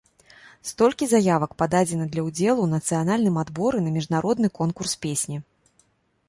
Столькі 0.69 1.05
заявак 1.11 1.51
пададзена 1.61 2.07
для 2.15 2.23
ўдзелу 2.29 2.55
ў 2.63 2.69
нацыянальным 2.75 3.35
адборы 3.43 3.77
на 3.89 3.93
міжнародны 3.99 4.47
конкурс 4.63 4.99
песні. 5.07 5.37